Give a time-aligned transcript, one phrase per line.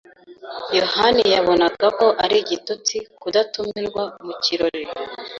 [0.77, 4.83] yohani yabonaga ko ari igitutsi kudatumirwa mu kirori.